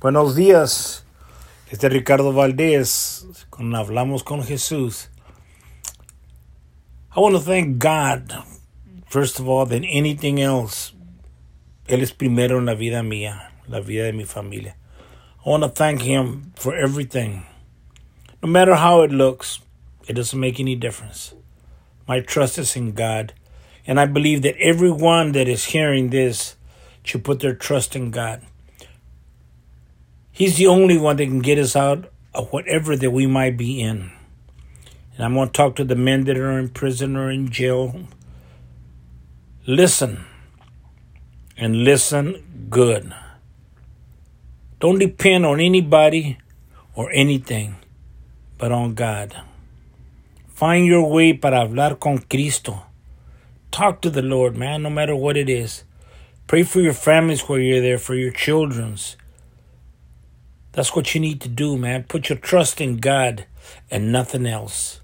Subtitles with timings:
[0.00, 1.04] Buenos días.
[1.70, 5.10] Este es Ricardo Valdez con Hablamos con Jesús.
[7.14, 8.32] I want to thank God,
[9.10, 10.94] first of all, than anything else.
[11.86, 14.74] Él es primero en la vida mía, la vida de mi familia.
[15.44, 17.44] I want to thank Him for everything.
[18.42, 19.60] No matter how it looks,
[20.08, 21.34] it doesn't make any difference.
[22.08, 23.34] My trust is in God.
[23.86, 26.56] And I believe that everyone that is hearing this
[27.02, 28.40] should put their trust in God.
[30.40, 33.78] He's the only one that can get us out of whatever that we might be
[33.78, 34.10] in.
[35.14, 38.06] And I'm going to talk to the men that are in prison or in jail.
[39.66, 40.24] Listen.
[41.58, 43.12] And listen good.
[44.80, 46.38] Don't depend on anybody
[46.94, 47.76] or anything,
[48.56, 49.42] but on God.
[50.48, 52.80] Find your way para hablar con Cristo.
[53.70, 55.84] Talk to the Lord, man, no matter what it is.
[56.46, 59.18] Pray for your families while you're there, for your children's.
[60.72, 62.04] That's what you need to do, man.
[62.04, 63.46] Put your trust in God
[63.90, 65.00] and nothing else.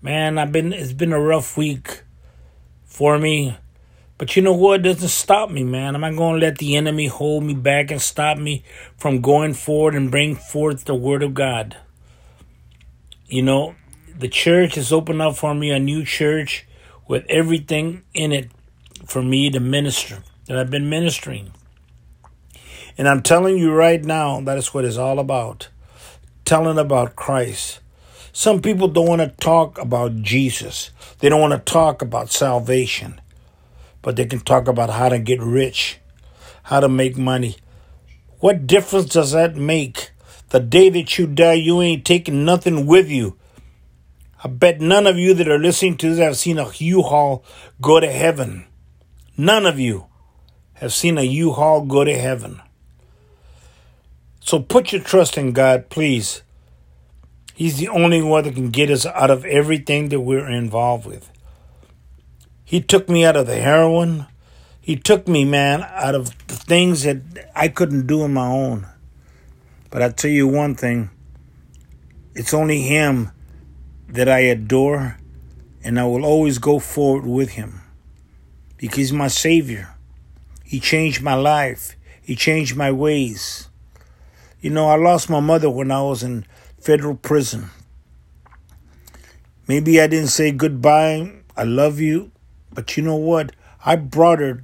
[0.00, 2.02] Man, I've been it's been a rough week
[2.84, 3.56] for me.
[4.18, 4.80] But you know what?
[4.80, 5.96] It doesn't stop me, man.
[5.96, 8.62] Am I going to let the enemy hold me back and stop me
[8.96, 11.76] from going forward and bring forth the word of God?
[13.26, 13.74] You know,
[14.16, 16.66] the church has opened up for me a new church
[17.08, 18.50] with everything in it
[19.06, 21.50] for me to minister that I've been ministering.
[22.98, 25.68] And I'm telling you right now, that is what it's all about.
[26.44, 27.80] Telling about Christ.
[28.32, 30.90] Some people don't want to talk about Jesus.
[31.18, 33.20] They don't want to talk about salvation.
[34.00, 35.98] But they can talk about how to get rich,
[36.64, 37.56] how to make money.
[38.40, 40.10] What difference does that make?
[40.48, 43.38] The day that you die, you ain't taking nothing with you.
[44.42, 47.44] I bet none of you that are listening to this have seen a U-Haul
[47.80, 48.66] go to heaven.
[49.36, 50.06] None of you
[50.74, 52.60] have seen a U-Haul go to heaven.
[54.52, 56.42] So put your trust in God, please.
[57.54, 61.32] He's the only one that can get us out of everything that we're involved with.
[62.62, 64.26] He took me out of the heroin.
[64.78, 67.22] He took me, man, out of the things that
[67.56, 68.86] I couldn't do on my own.
[69.88, 71.08] But I tell you one thing
[72.34, 73.30] it's only Him
[74.06, 75.16] that I adore,
[75.82, 77.80] and I will always go forward with Him
[78.76, 79.94] because He's my Savior.
[80.62, 83.70] He changed my life, He changed my ways.
[84.62, 86.46] You know, I lost my mother when I was in
[86.78, 87.70] federal prison.
[89.66, 92.30] Maybe I didn't say goodbye, I love you,
[92.72, 93.56] but you know what?
[93.84, 94.62] I brought her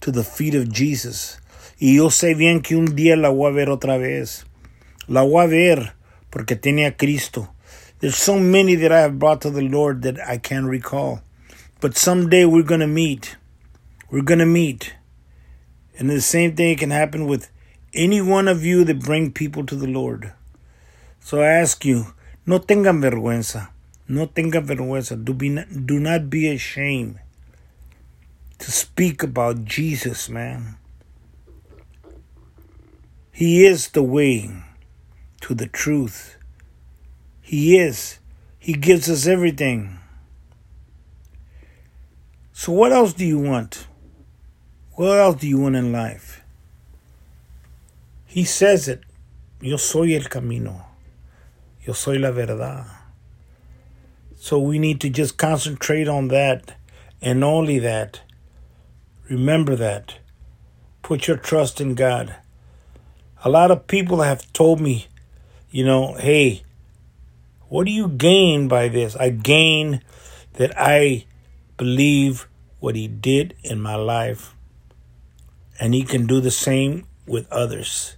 [0.00, 1.38] to the feet of Jesus.
[1.78, 4.46] Y yo sé bien que un día la voy a ver otra vez.
[5.08, 5.92] La voy a ver
[6.30, 7.50] porque tiene a Cristo.
[8.00, 11.20] There's so many that I have brought to the Lord that I can't recall.
[11.82, 13.36] But someday we're going to meet.
[14.10, 14.94] We're going to meet.
[15.98, 17.50] And the same thing can happen with
[17.94, 20.32] any one of you that bring people to the Lord.
[21.20, 22.14] So I ask you,
[22.46, 23.68] no tengan vergüenza.
[24.08, 25.22] No tengan vergüenza.
[25.22, 27.18] Do, be not, do not be ashamed
[28.58, 30.76] to speak about Jesus, man.
[33.32, 34.50] He is the way
[35.40, 36.36] to the truth.
[37.42, 38.18] He is.
[38.58, 39.98] He gives us everything.
[42.52, 43.86] So, what else do you want?
[44.92, 46.33] What else do you want in life?
[48.34, 49.00] He says it.
[49.60, 50.84] Yo soy el camino.
[51.86, 52.84] Yo soy la verdad.
[54.36, 56.74] So we need to just concentrate on that
[57.22, 58.22] and only that.
[59.30, 60.18] Remember that.
[61.02, 62.34] Put your trust in God.
[63.44, 65.06] A lot of people have told me,
[65.70, 66.64] you know, hey,
[67.68, 69.14] what do you gain by this?
[69.14, 70.02] I gain
[70.54, 71.26] that I
[71.76, 72.48] believe
[72.80, 74.56] what He did in my life,
[75.78, 78.16] and He can do the same with others.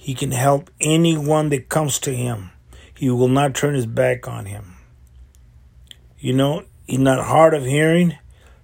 [0.00, 2.52] He can help anyone that comes to Him.
[2.94, 4.76] He will not turn His back on Him.
[6.18, 8.16] You know, He's not hard of hearing.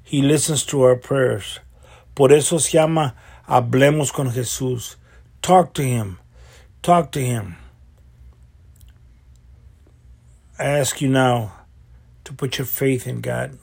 [0.03, 1.59] He listens to our prayers.
[2.15, 3.15] Por eso se llama
[3.49, 4.95] Hablemos con Jesús.
[5.43, 6.19] Talk to Him.
[6.83, 7.57] Talk to Him.
[10.57, 11.53] I ask you now
[12.23, 13.59] to put your faith in God,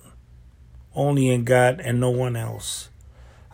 [0.94, 2.90] only in God and no one else.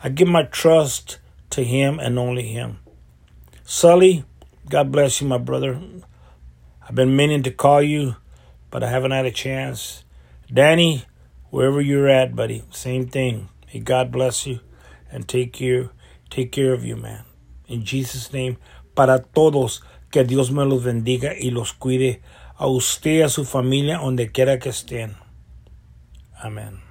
[0.03, 1.19] I give my trust
[1.51, 2.80] to Him and only Him.
[3.69, 4.24] Sully,
[4.69, 5.78] God bless you, my brother.
[6.81, 8.16] I've been meaning to call you,
[8.72, 10.06] but I haven't had a chance.
[10.48, 11.04] Danny,
[11.50, 13.50] wherever you're at, buddy, same thing.
[13.68, 14.62] May God bless you
[15.12, 15.90] and take care,
[16.30, 17.25] take care of you, man.
[17.68, 18.56] In Jesus' name,
[18.96, 19.81] para todos,
[20.12, 22.22] que Dios me los bendiga y los cuide
[22.56, 25.18] a usted a su familia donde quiera que estén.
[26.42, 26.87] Amén.